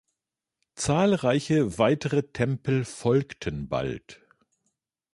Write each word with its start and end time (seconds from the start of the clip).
Zahlreiche 0.73 1.77
weitere 1.77 2.23
Tempel 2.23 2.85
folgten 2.85 3.69
bald. 3.69 4.19